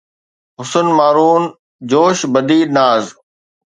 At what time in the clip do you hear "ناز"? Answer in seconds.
2.75-3.03